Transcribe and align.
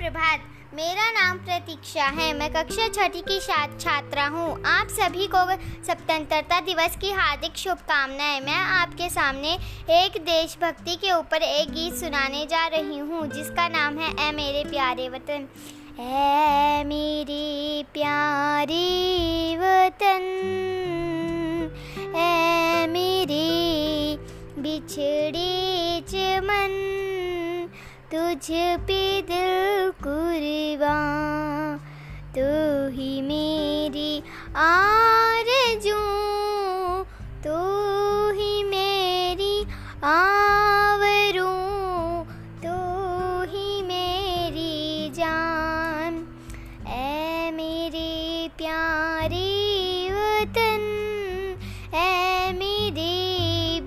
मेरा 0.00 1.10
नाम 1.10 1.38
प्रतीक्षा 1.38 2.04
है। 2.08 2.32
मैं 2.38 2.48
कक्षा 2.52 2.86
छठी 2.88 3.20
की 3.20 3.38
छात्रा 3.40 4.26
हूँ। 4.26 4.50
आप 4.66 4.88
सभी 4.90 5.26
को 5.26 5.38
स्वतंत्रता 5.86 6.60
दिवस 6.60 6.96
की 6.96 7.10
हार्दिक 7.10 7.56
शुभकामनाएँ। 7.56 8.40
मैं 8.40 8.60
आपके 8.76 9.08
सामने 9.08 9.52
एक 9.94 10.20
देशभक्ति 10.22 10.94
के 10.96 11.12
ऊपर 11.12 11.42
एक 11.42 11.70
गीत 11.70 11.94
सुनाने 11.94 12.44
जा 12.46 12.66
रही 12.66 12.98
हूँ, 12.98 13.26
जिसका 13.26 13.68
नाम 13.68 13.98
है 13.98 14.10
ए 14.28 14.32
मेरे 14.32 14.64
प्यारे 14.70 15.08
वतन। 15.08 15.48
ए 16.00 16.84
मेरे 16.86 17.84
प्यारे 17.92 18.86
वतन। 19.56 20.22
ए 22.16 22.86
मेरे 22.86 23.46
बिछड़े 24.62 25.50
चमन। 26.08 26.72
तुझ 28.12 28.46
पे 28.86 29.00
दिल 29.22 29.57
कुर्बा 30.08 30.98
तू 32.34 32.44
ही 32.92 33.10
मेरी 33.22 34.12
आरज़ू, 34.56 35.98
तू 37.44 37.56
ही 38.38 38.62
मेरी 38.64 39.56
आवरू, 40.10 41.52
तू 42.64 42.76
ही 43.52 43.82
मेरी 43.82 45.10
जान। 45.18 46.16
ए 46.88 47.50
मेरे 47.56 48.16
प्यारे 48.58 49.46
वतन 50.14 50.88
ए 51.96 52.52
मेरे 52.60 53.12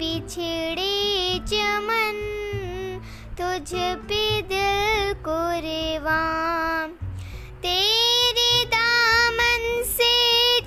बिछड़े 0.03 0.93
चमन, 1.53 2.23
तुझ 3.41 3.69
पे 4.07 4.23
दिल 4.53 4.90
कुर्बा 5.25 6.21
तेरे 7.63 8.53
दामन 8.65 9.65
से 9.87 10.13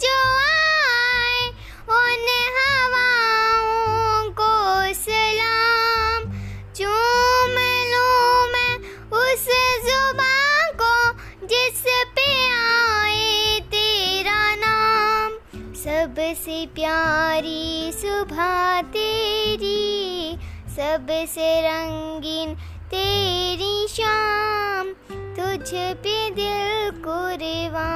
जो 0.02 0.19
आए, 0.41 1.47
उन 1.91 2.28
हवाओं 2.56 4.30
को 4.41 4.52
सलाम। 4.94 6.30
चूम 6.72 7.56
लूँ 7.92 8.47
मैं 8.52 8.77
उस 9.22 9.47
ज़ुबान 9.86 10.70
को 10.82 10.94
जिस 11.47 11.82
पे 12.16 12.28
आए 12.52 13.58
तेरा 13.75 14.55
नाम। 14.56 15.36
सबसे 15.84 16.64
प्यारी 16.75 17.92
सुबह 17.94 18.80
तेरी, 18.94 20.38
सबसे 20.77 21.50
रंगीन 21.60 22.55
तेरी 22.94 23.86
शाम 23.88 24.33
तुझ 25.64 25.72
पे 26.04 26.14
दिल 26.30 26.90
को 27.00 27.18
रेवा 27.40 27.88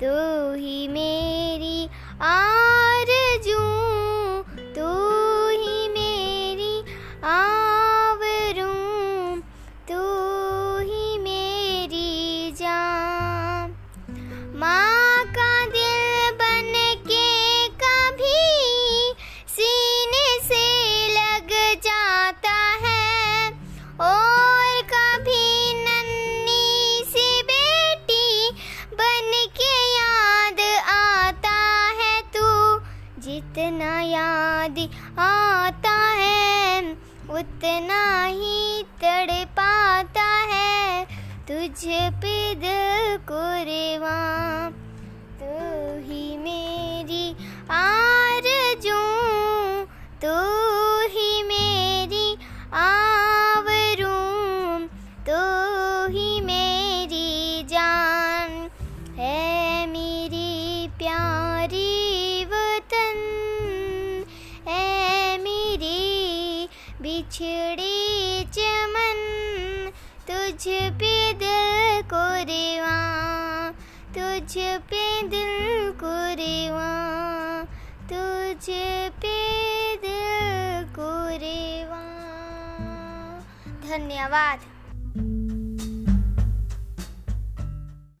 तू 0.00 0.14
ही 0.54 0.88
मेरी 0.88 1.88
आरज़ू 2.22 2.47
जितना 33.58 34.00
याद 34.00 34.78
आता 35.18 35.94
है 36.18 36.92
उतना 37.30 38.02
ही 38.24 38.82
तड़ 39.02 39.44
पाता 39.58 40.26
है। 40.52 41.04
तुझ 41.48 41.86
पे 42.22 42.54
दिल 42.54 43.16
बिछड़े 67.18 68.44
चमन, 68.54 69.16
तुझ 70.28 70.66
पे 71.00 71.14
दिल 71.40 72.02
को 72.12 72.22
तुझ 74.14 74.54
पे 74.90 75.02
दिल 75.28 75.90
को 76.02 76.14
तुझ 78.10 78.66
पे 79.20 79.36
दिल 80.04 80.86
को 80.94 81.10
धन्यवाद। 83.88 84.77